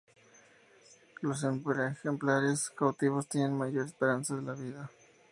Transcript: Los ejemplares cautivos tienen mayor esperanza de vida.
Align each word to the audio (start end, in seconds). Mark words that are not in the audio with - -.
Los 1.21 1.43
ejemplares 1.43 2.71
cautivos 2.71 3.27
tienen 3.27 3.55
mayor 3.55 3.85
esperanza 3.85 4.35
de 4.35 4.55
vida. 4.63 4.89